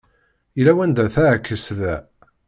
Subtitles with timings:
[0.57, 1.95] Yella wanda teεkes da!